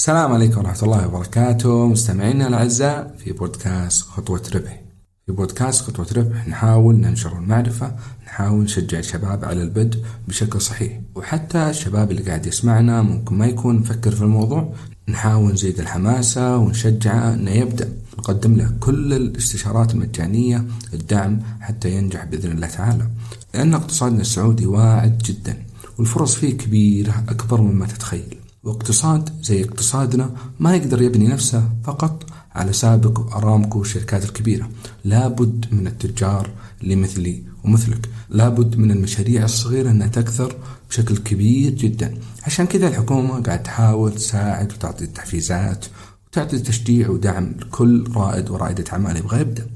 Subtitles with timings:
[0.00, 1.86] السلام عليكم ورحمة الله وبركاته.
[1.86, 4.82] مستمعينا الأعزاء في بودكاست خطوة ربح.
[5.26, 11.00] في بودكاست خطوة ربح نحاول ننشر المعرفة نحاول نشجع الشباب على البدء بشكل صحيح.
[11.14, 14.72] وحتى الشباب اللي قاعد يسمعنا ممكن ما يكون مفكر في الموضوع
[15.08, 17.88] نحاول نزيد الحماسة ونشجعه إنه يبدأ.
[18.18, 20.64] نقدم له كل الاستشارات المجانية
[20.94, 23.06] الدعم حتى ينجح بإذن الله تعالى.
[23.54, 25.62] لأن اقتصادنا السعودي واعد جدا
[25.98, 28.39] والفرص فيه كبيرة أكبر مما تتخيل.
[28.62, 30.30] واقتصاد زي اقتصادنا
[30.60, 34.70] ما يقدر يبني نفسه فقط على سابق أرامكو والشركات الكبيرة.
[35.04, 36.50] لابد من التجار
[36.82, 38.08] اللي مثلي ومثلك.
[38.28, 40.56] لابد من المشاريع الصغيرة أنها تكثر
[40.88, 42.18] بشكل كبير جدا.
[42.42, 45.86] عشان كذا الحكومة قاعد تحاول تساعد وتعطي تحفيزات
[46.26, 49.66] وتعطي تشجيع ودعم لكل رائد ورائدة أعمال يبغى يبدأ.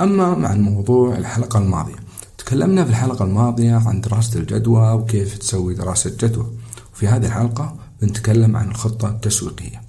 [0.00, 2.11] أما مع الموضوع الحلقة الماضية
[2.52, 6.46] تكلمنا في الحلقة الماضية عن دراسة الجدوى وكيف تسوي دراسة جدوى.
[6.94, 9.80] وفي هذه الحلقة بنتكلم عن الخطة التسويقية.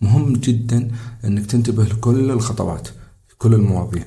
[0.00, 0.90] مهم جدا
[1.24, 2.86] أنك تنتبه لكل الخطوات
[3.28, 4.02] في كل المواضيع.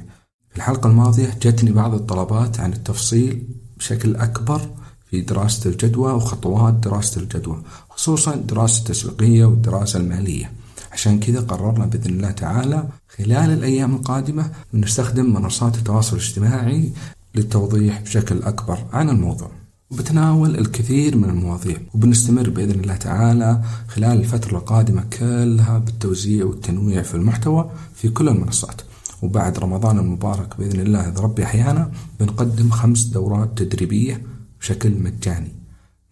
[0.50, 4.62] في الحلقة الماضية جتني بعض الطلبات عن التفصيل بشكل أكبر
[5.09, 10.52] في دراسة الجدوى وخطوات دراسة الجدوى خصوصا الدراسة التسويقية والدراسة المالية.
[10.92, 12.88] عشان كذا قررنا بإذن الله تعالى
[13.18, 16.92] خلال الأيام القادمة نستخدم منصات التواصل الاجتماعي
[17.36, 19.52] للتوضيح بشكل أكبر عن الموضوع.
[19.91, 27.16] وبتناول الكثير من المواضيع وبنستمر بإذن الله تعالى خلال الفترة القادمة كلها بالتوزيع والتنويع في
[27.16, 28.81] المحتوى في كل المنصات.
[29.22, 34.22] وبعد رمضان المبارك بإذن الله إذا ربي أحيانا بنقدم خمس دورات تدريبية
[34.59, 35.52] بشكل مجاني.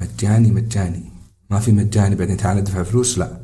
[0.02, 1.04] مجاني مجاني.
[1.50, 3.40] ما في مجاني بعدين تعالى ادفع فلوس لا.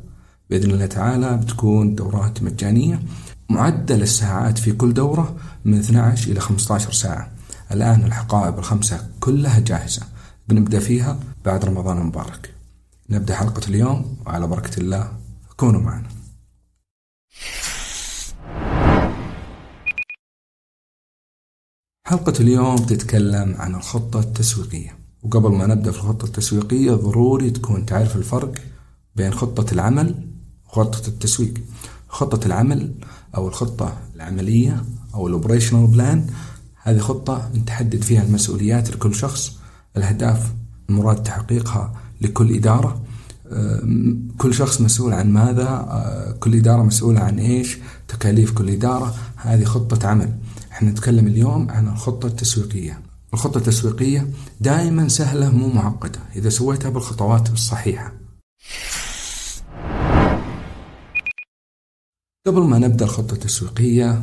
[0.50, 3.02] بإذن الله تعالى بتكون دورات مجانية
[3.48, 7.30] معدل الساعات في كل دورة من 12 إلى 15 ساعة.
[7.72, 10.02] الآن الحقائب الخمسة كلها جاهزة.
[10.48, 12.54] بنبدأ فيها بعد رمضان المبارك.
[13.10, 15.12] نبدأ حلقة اليوم وعلى بركة الله
[15.56, 16.08] كونوا معنا.
[22.06, 24.98] حلقة اليوم تتكلم عن الخطة التسويقية.
[25.22, 28.52] وقبل ما نبدأ في الخطة التسويقية ضروري تكون تعرف الفرق
[29.16, 30.30] بين خطة العمل
[30.66, 31.54] وخطة التسويق.
[32.08, 32.94] خطة العمل
[33.36, 36.26] أو الخطة العملية أو ال operational plan
[36.82, 39.56] هذه خطة نتحدد فيها المسؤوليات لكل شخص
[39.96, 40.52] الأهداف
[40.90, 43.02] المراد تحقيقها لكل إدارة.
[44.38, 49.14] كل شخص مسؤول عن ماذا؟ آه، كل إدارة مسؤولة عن إيش؟ تكاليف كل إدارة.
[49.36, 50.32] هذه خطة عمل.
[50.72, 53.00] إحنا نتكلم اليوم عن الخطة التسويقية.
[53.34, 54.30] الخطة التسويقية
[54.60, 56.18] دائما سهلة مو معقدة.
[56.36, 58.12] إذا سويتها بالخطوات الصحيحة.
[62.46, 64.22] قبل ما نبدأ الخطة التسويقية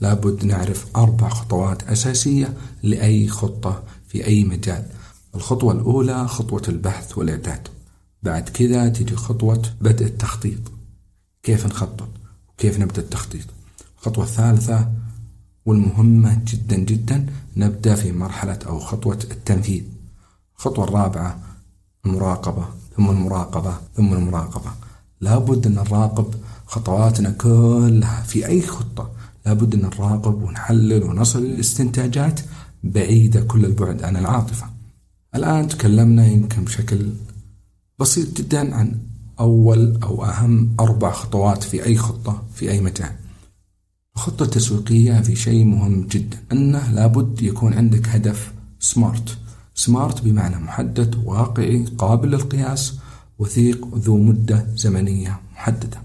[0.00, 4.86] لابد نعرف أربع خطوات أساسية لأي خطة في أي مجال.
[5.34, 7.68] الخطوة الأولى خطوة البحث والإعداد.
[8.22, 10.60] بعد كذا تجي خطوة بدء التخطيط.
[11.42, 12.08] كيف نخطط؟
[12.48, 13.46] وكيف نبدأ التخطيط؟
[13.98, 14.92] الخطوة الثالثة
[15.66, 19.82] والمهمة جدا جدا نبدأ في مرحلة أو خطوة التنفيذ.
[20.56, 21.40] الخطوة الرابعة
[22.06, 22.64] المراقبة
[22.96, 24.70] ثم المراقبة ثم المراقبة.
[25.20, 26.34] لابد أن نراقب
[26.66, 29.10] خطواتنا كلها في أي خطة.
[29.46, 32.40] لابد أن نراقب ونحلل ونصل لاستنتاجات
[32.84, 34.66] بعيدة كل البعد عن العاطفة.
[35.34, 37.12] الآن تكلمنا يمكن بشكل
[37.98, 38.98] بسيط جدا عن
[39.40, 43.12] أول أو أهم أربع خطوات في أي خطة في أي مجال
[44.16, 49.38] الخطة التسويقية في شيء مهم جدا أنه لابد يكون عندك هدف سمارت
[49.74, 52.94] سمارت بمعنى محدد واقعي قابل للقياس
[53.38, 56.02] وثيق ذو مدة زمنية محددة.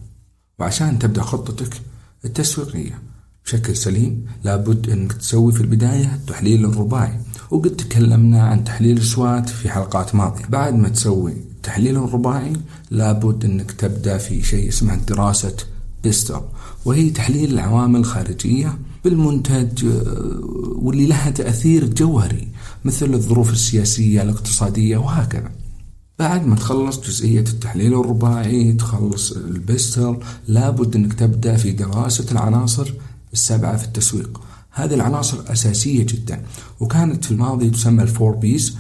[0.59, 1.81] وعشان تبدأ خطتك
[2.25, 3.01] التسويقية
[3.45, 4.25] بشكل سليم.
[4.43, 7.19] لابد أنك تسوي في البداية التحليل الرباعي.
[7.51, 10.45] وقد تكلمنا عن تحليل السوات في حلقات ماضية.
[10.45, 12.53] بعد ما تسوي التحليل الرباعي
[12.91, 15.55] لابد أنك تبدأ في شيء اسمه دراسة
[16.03, 16.43] بيستر.
[16.85, 20.39] وهي تحليل العوامل الخارجية بالمنتج آه،
[20.75, 22.47] واللي لها تأثير جوهري
[22.85, 25.51] مثل الظروف السياسية الاقتصادية وهكذا.
[26.19, 32.93] بعد ما تخلص جزئية التحليل الرباعي تخلص البيستر لابد أنك تبدأ في دراسة العناصر
[33.35, 34.41] السبعة في التسويق.
[34.71, 36.41] هذه العناصر أساسية جدا
[36.79, 38.77] وكانت في الماضي تسمى ال four Ps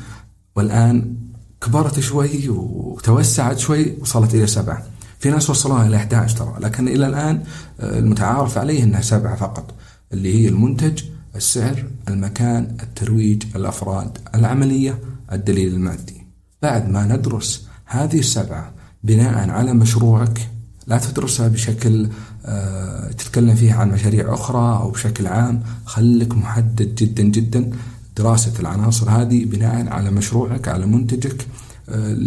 [0.55, 1.15] والآن
[1.61, 4.83] كبرت شوي وتوسعت شوي وصلت إلى سبعة.
[5.19, 7.43] في ناس وصلوها إلى 11 ترى لكن إلى الآن
[7.79, 9.73] المتعارف عليه أنها سبعة فقط
[10.13, 11.03] اللي هي المنتج
[11.35, 14.99] السعر المكان الترويج الأفراد العملية
[15.31, 16.25] الدليل المادي.
[16.61, 18.73] بعد ما ندرس هذه السبعة
[19.03, 20.49] بناء على مشروعك
[20.87, 22.09] لا تدرسها بشكل
[22.45, 25.63] آه، تتكلم فيها عن مشاريع أخرى أو بشكل عام.
[25.85, 27.71] خلك محدد جدا جدا
[28.17, 31.47] دراسة العناصر هذه بناء على مشروعك على منتجك.
[31.89, 32.17] آه،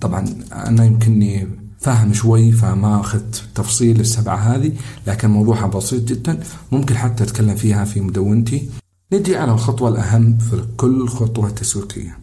[0.00, 1.48] طبعا أنا يمكنني
[1.78, 4.72] فاهم شوي فما أخذت تفصيل السبعة هذه
[5.06, 6.40] لكن موضوعها بسيط جدا.
[6.72, 8.68] ممكن حتى أتكلم فيها في مدونتي.
[9.12, 12.18] نجي على الخطوة الأهم في كل خطوة تسويقية.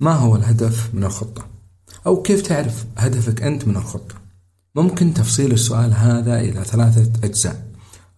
[0.00, 1.46] ما هو الهدف من الخطة؟
[2.06, 4.19] أو كيف تعرف هدفك أنت من الخطة؟
[4.74, 7.66] ممكن تفصيل السؤال هذا إلى ثلاثة أجزاء.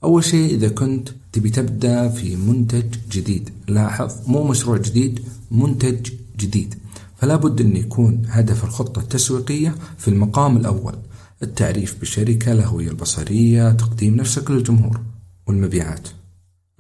[0.04, 3.50] أول شيء إذا كنت تبي تبدأ في منتج جديد.
[3.68, 5.20] لاحظ مو مشروع جديد
[5.50, 6.74] منتج جديد.
[7.16, 10.94] فلا بد أن يكون هدف الخطة التسويقية في المقام الأول.
[11.42, 15.00] التعريف بالشركة الهوية البصرية تقديم نفسك للجمهور
[15.46, 16.08] والمبيعات.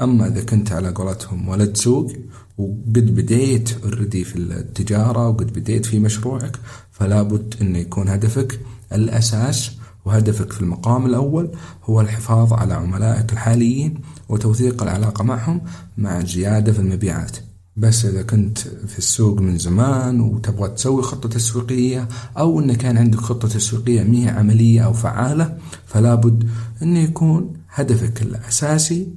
[0.00, 2.12] أما إذا كنت على قولتهم ولد سوق
[2.58, 6.58] وقد بديت اوريدي في التجارة وقد بديت في مشروعك
[6.90, 8.60] فلا بد أن يكون هدفك
[8.94, 9.70] الأساس
[10.04, 11.50] وهدفك في المقام الأول
[11.84, 15.60] هو الحفاظ على عملائك الحاليين وتوثيق العلاقة معهم
[15.98, 17.36] مع زيادة في المبيعات.
[17.76, 22.08] بس إذا كنت في السوق من زمان وتبغى تسوي خطة تسويقية
[22.38, 26.48] أو أن كان عندك خطة تسويقية مية عملية أو فعالة فلا بد
[26.82, 29.08] أن يكون هدفك الأساسي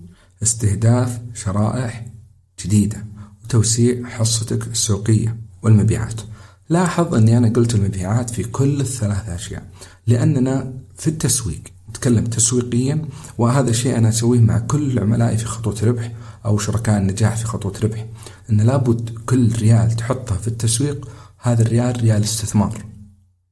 [0.44, 2.06] استهداف شرائح
[2.66, 3.06] جديدة
[3.44, 6.22] وتوسيع حصتك السوقية والمبيعات.
[6.70, 9.64] لاحظ أني أنا قلت المبيعات في كل الثلاث أشياء
[10.08, 13.06] لأننا في التسويق نتكلم تسويقيا
[13.38, 16.12] وهذا الشيء أنا أسويه مع كل عملائي في خطوة ربح
[16.46, 18.06] أو شركاء النجاح في خطوة ربح
[18.50, 22.86] أن لابد كل ريال تحطه في التسويق هذا الريال ريال استثمار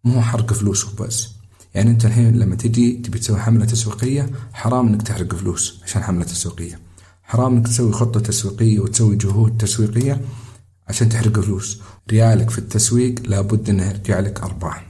[0.04, 1.30] مو حرق فلوس وبس.
[1.74, 6.24] يعني أنت الحين لما تجي تبي تسوي حملة تسويقية حرام أنك تحرق فلوس عشان حملة
[6.24, 6.80] تسويقية.
[7.24, 10.22] حرام أنك تسوي خطة تسويقية وتسوي جهود تسويقية
[10.88, 11.82] عشان تحرق فلوس.
[12.12, 14.88] ريالك في التسويق لابد أنه يرجع لك أرباح.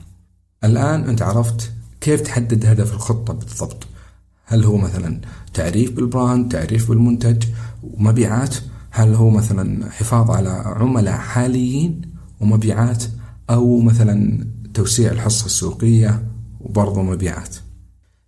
[0.64, 3.86] الآن أنت عرفت كيف تحدد هدف الخطة بالضبط.
[4.44, 5.20] هل هو مثلا
[5.54, 7.44] تعريف بالبراند تعريف بالمنتج
[7.82, 8.54] ومبيعات؟
[8.90, 12.02] هل هو مثلا حفاظ على عملاء حاليين
[12.40, 13.04] ومبيعات؟
[13.50, 16.22] أو مثلا توسيع الحصة السوقية
[16.60, 17.56] وبرضه مبيعات.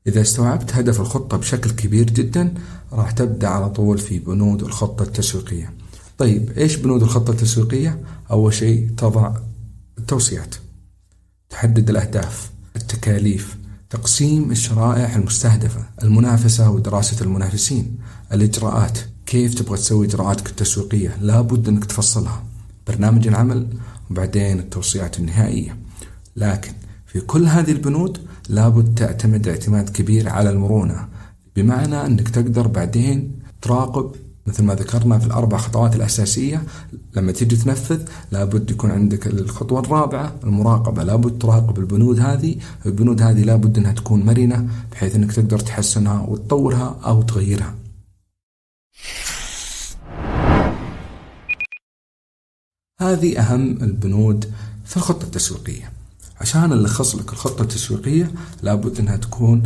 [0.07, 2.55] إذا استوعبت هدف الخطة بشكل كبير جدا
[2.93, 5.73] راح تبدأ على طول في بنود الخطة التسويقية.
[6.19, 9.37] طيب إيش بنود الخطة التسويقية؟ أول شيء تضع
[9.99, 10.55] التوصيات
[11.51, 13.57] تحدد الأهداف التكاليف
[13.91, 17.99] تقسيم الشرائح المستهدفة المنافسة ودراسة المنافسين
[18.33, 22.45] الإجراءات كيف تبغى تسوي إجراءاتك التسويقية لابد أنك تفصلها.
[22.87, 23.69] برنامج العمل
[24.11, 25.77] وبعدين التوصيات النهائية.
[26.37, 26.73] لكن
[27.07, 28.19] في كل هذه البنود
[28.49, 31.09] لابد تعتمد اعتماد كبير على المرونة
[31.57, 34.15] بمعنى أنك تقدر بعدين تراقب
[34.47, 36.63] مثل ما ذكرنا في الأربع خطوات الأساسية
[37.17, 38.03] لما تيجي تنفذ
[38.33, 41.03] لابد يكون عندك الخطوة الرابعة المراقبة.
[41.03, 42.57] لابد تراقب البنود هذه
[42.87, 47.75] البنود هذه لابد أنها تكون مرنة بحيث أنك تقدر تحسنها وتطورها أو تغيرها.
[53.01, 54.53] هذه أهم البنود
[54.85, 55.93] في الخطة التسويقية.
[56.41, 58.31] عشان نلخص لك الخطة التسويقية
[58.63, 59.63] لابد أنها تكون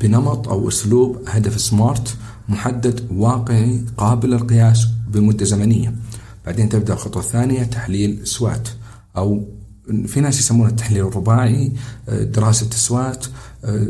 [0.00, 2.16] بنمط أو أسلوب هدف سمارت
[2.48, 5.94] محدد واقعي قابل للقياس بمدة زمنية
[6.46, 8.68] بعدين تبدأ الخطوة الثانية تحليل سوات.
[9.16, 9.44] أو
[10.06, 11.72] في ناس يسمونه التحليل الرباعي
[12.08, 13.26] دراسة سوات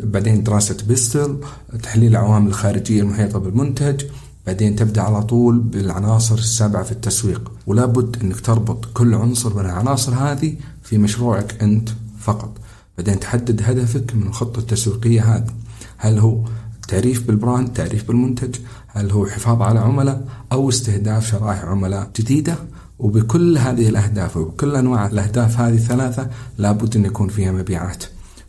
[0.03, 1.41] بعدين دراسة بيستل
[1.83, 4.05] تحليل العوامل الخارجية المحيطة بالمنتج.
[4.47, 7.53] بعدين تبدأ على طول بالعناصر السبعة في التسويق.
[7.67, 11.89] ولا بد أنك تربط كل عنصر من العناصر هذه في مشروعك أنت
[12.21, 12.59] فقط.
[12.99, 15.51] بعدين تحدد هدفك من الخطة التسويقية هذه.
[15.97, 16.45] هل هو
[16.89, 22.57] تعريف بالبراند تعريف بالمنتج هل هو حفاظ على عملاء أو استهداف شرائح عملاء جديدة.
[22.99, 28.05] وبكل هذه الأهداف وبكل أنواع الأهداف هذه الثلاثة لابد أن يكون فيها مبيعات.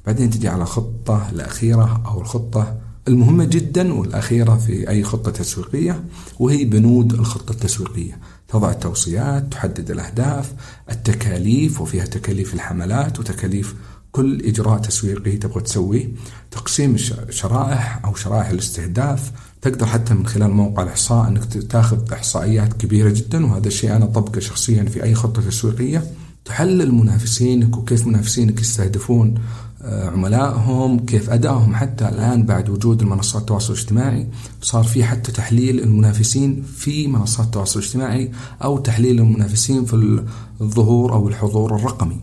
[0.06, 2.78] بعدين تجي على الخطة الأخيرة أو الخطة
[3.08, 6.04] المهمة جدا والأخيرة في أي خطة تسويقية
[6.40, 8.20] وهي بنود الخطة التسويقية.
[8.48, 10.54] تضع التوصيات تحدد الأهداف
[10.90, 13.76] التكاليف وفيها تكاليف الحملات وتكاليف
[14.18, 16.10] كل إجراء تسويقي تبغى تسويه
[16.52, 19.32] تقسيم الشرائح أو شرائح الاستهداف
[19.62, 24.40] تقدر حتى من خلال موقع الإحصاء أنك تاخذ إحصائيات كبيرة جدا وهذا الشيء أنا طبقه
[24.40, 26.04] شخصيا في أي خطة تسويقية.
[26.46, 29.36] تحلل منافسينك وكيف منافسينك يستهدفون
[29.82, 34.28] آه، عملائهم كيف أدائهم حتى الآن بعد وجود المنصات التواصل الاجتماعي
[34.62, 38.32] صار في حتى تحليل المنافسين في منصات التواصل الاجتماعي
[38.64, 40.24] أو تحليل المنافسين في
[40.62, 42.20] الظهور أو الحضور الرقمي.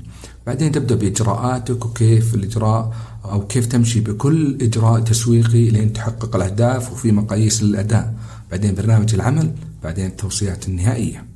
[0.47, 7.13] بعدين تبدأ بإجراءاتك وكيف الإجراء أو كيف تمشي بكل إجراء تسويقي لين تحقق الأهداف وفي
[7.13, 8.15] مقاييس للأداء.
[8.51, 11.27] بعدين برنامج العمل بعدين التوصيات النهائية.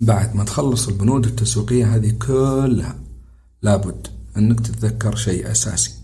[0.00, 2.98] بعد ما تخلص البنود التسويقية هذه كلها
[3.62, 5.94] لابد أنك تتذكر شيء أساسي.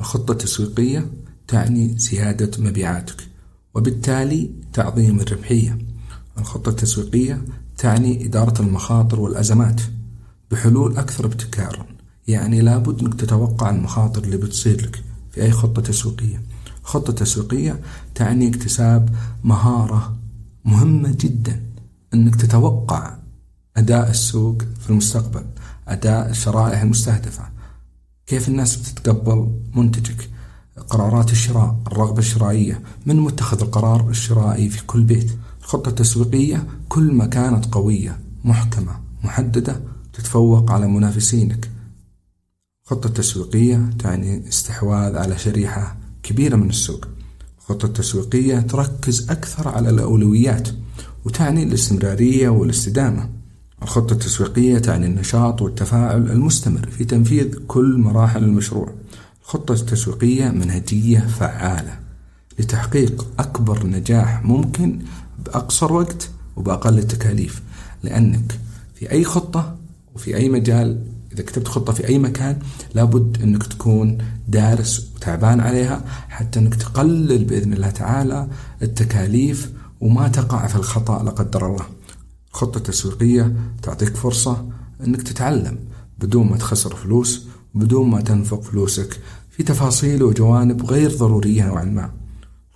[0.00, 1.10] الخطة التسويقية
[1.48, 3.28] تعني زيادة مبيعاتك
[3.74, 5.78] وبالتالي تعظيم الربحية.
[6.38, 7.44] الخطة التسويقية
[7.78, 9.80] تعني إدارة المخاطر والأزمات
[10.50, 11.86] بحلول أكثر ابتكارا
[12.28, 16.42] يعني لابد أنك تتوقع المخاطر اللي بتصير لك في أي خطة تسويقية.
[16.82, 17.80] خطة تسويقية
[18.14, 19.14] تعني اكتساب
[19.44, 20.16] مهارة
[20.64, 21.62] مهمة جدا.
[22.14, 23.18] أنك تتوقع
[23.76, 25.44] أداء السوق في المستقبل
[25.88, 27.42] أداء الشرائح المستهدفة
[28.26, 30.30] كيف الناس بتتقبل منتجك؟
[30.88, 32.82] قرارات الشراء الرغبة الشرائية.
[33.06, 35.30] من متخذ القرار الشرائي في كل بيت؟
[35.68, 39.80] الخطة التسويقية كل ما كانت قوية محكمة محددة
[40.12, 41.70] تتفوق على منافسينك.
[42.84, 47.08] الخطة التسويقية تعني استحواذ على شريحة كبيرة من السوق.
[47.58, 50.68] الخطة التسويقية تركز أكثر على الأولويات
[51.24, 53.30] وتعني الاستمرارية والاستدامة.
[53.82, 58.94] الخطة التسويقية تعني النشاط والتفاعل المستمر في تنفيذ كل مراحل المشروع.
[59.42, 62.00] الخطة التسويقية منهجية فعالة
[62.58, 64.98] لتحقيق أكبر نجاح ممكن
[65.48, 67.62] بأقصر وقت وبأقل التكاليف.
[68.02, 68.58] لأنك
[68.94, 69.76] في أي خطة
[70.14, 71.02] وفي أي مجال
[71.32, 72.58] إذا كتبت خطة في أي مكان
[72.94, 78.48] لابد أنك تكون دارس وتعبان عليها حتى أنك تقلل بإذن الله تعالى
[78.82, 81.86] التكاليف وما تقع في الخطأ لا قدر الله.
[82.50, 84.66] خطة تسويقية تعطيك فرصة
[85.06, 85.78] أنك تتعلم
[86.18, 92.10] بدون ما تخسر فلوس بدون ما تنفق فلوسك في تفاصيل وجوانب غير ضرورية نوعا ما.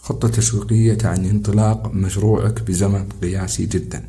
[0.03, 4.05] خطة تسويقية تعني انطلاق مشروعك بزمن قياسي جدا.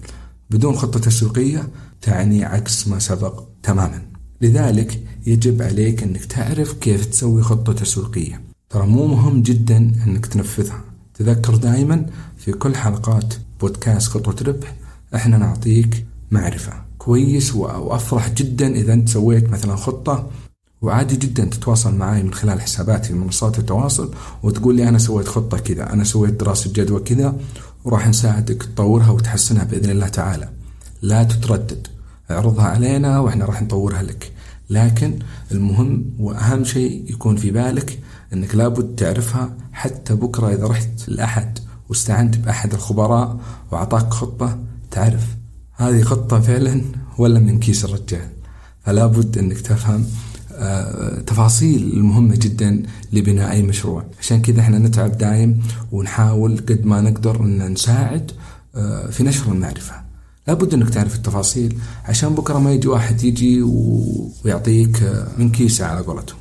[0.49, 1.67] بدون خطة تسويقية
[2.01, 4.01] تعني عكس ما سبق تماما.
[4.41, 8.41] لذلك يجب عليك أنك تعرف كيف تسوي خطة تسويقية.
[8.69, 10.83] ترى مو مهم جدا أنك تنفذها.
[11.13, 12.05] تذكر دائما
[12.37, 14.75] في كل حلقات بودكاست خطوة ربح
[15.15, 16.73] إحنا نعطيك معرفة.
[16.97, 20.29] كويس وأفرح جدا إذا أنت سويت مثلا خطة
[20.83, 24.13] وعادي جدا تتواصل معي من خلال حساباتي منصات التواصل
[24.43, 27.35] وتقول لي أنا سويت خطة كذا أنا سويت دراسة جدوى كذا
[27.85, 30.49] وراح نساعدك تطورها وتحسنها بإذن الله تعالى.
[31.01, 31.87] لا تتردد
[32.31, 34.31] اعرضها علينا وإحنا راح نطورها لك.
[34.69, 35.19] لكن
[35.51, 37.99] المهم وأهم شيء يكون في بالك
[38.33, 41.59] إنك لابد تعرفها حتى بكرة إذا رحت لأحد
[41.89, 43.37] واستعنت بأحد الخبراء
[43.71, 44.59] وأعطاك خطة
[44.91, 45.27] تعرف.
[45.73, 46.81] هذه خطة فعلا
[47.17, 48.29] ولا من كيس الرجال.
[48.85, 50.05] فلا بد إنك تفهم
[51.27, 52.83] تفاصيل المهمة جدا
[53.13, 54.05] لبناء أي مشروع.
[54.19, 58.31] عشان كذا إحنا نتعب دايم ونحاول قد ما نقدر إن نساعد
[58.75, 60.03] آه، في نشر المعرفة.
[60.47, 63.61] لابد إنك تعرف التفاصيل عشان بكرة ما يجي واحد يجي
[64.43, 66.37] ويعطيك آه، من كيسة على قولتهم.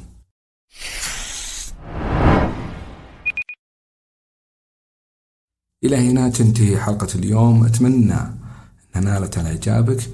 [5.85, 7.65] إلى هنا تنتهي حلقة اليوم.
[7.65, 8.15] أتمنى
[8.97, 10.01] انها نالت على إعجابك.
[10.01, 10.07] آه،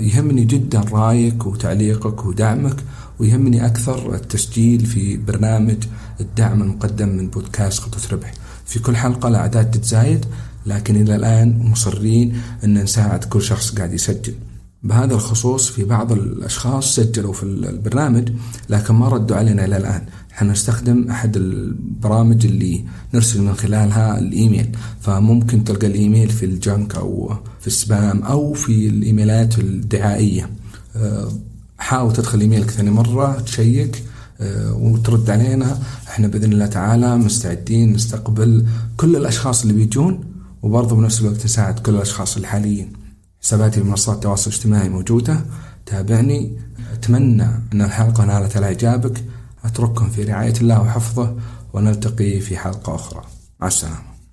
[0.00, 2.76] يهمني جدا رأيك وتعليقك ودعمك
[3.18, 5.76] ويهمني أكثر التسجيل في برنامج
[6.20, 8.34] الدعم المقدم من بودكاست خطوه ربح.
[8.66, 10.26] في كل حلقة الأعداد تتزايد
[10.66, 14.34] لكن إلى الآن مصرين أن نساعد كل شخص قاعد يسجل
[14.82, 18.28] بهذا الخصوص في بعض الأشخاص سجلوا في البرنامج
[18.68, 20.02] لكن ما ردوا علينا إلى الآن
[20.34, 24.76] إحنا نستخدم أحد البرامج اللي نرسل من خلالها الإيميل.
[25.00, 30.50] فممكن تلقى الإيميل في الجنك أو في السبام أو في الإيميلات الدعائية.
[30.96, 31.32] أه،
[31.78, 34.02] حاول تدخل إيميلك ثاني مرة تشيك
[34.40, 35.78] أه، وترد علينا.
[36.08, 40.24] إحنا بإذن الله تعالى مستعدين نستقبل كل الأشخاص اللي بيجون
[40.62, 42.92] وبرضه بنفس الوقت نساعد كل الأشخاص الحاليين.
[43.42, 45.40] حساباتي في منصات التواصل الاجتماعي موجودة.
[45.86, 46.58] تابعني.
[46.92, 49.24] أتمنى أن الحلقة نالت على إعجابك.
[49.64, 51.36] أترككم في رعاية الله وحفظه
[51.72, 53.22] ونلتقي في حلقة أخرى.
[53.60, 54.13] مع السلامة.